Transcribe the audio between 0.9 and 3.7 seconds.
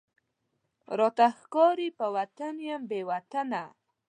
راته ښکاری په وطن یم بې وطنه،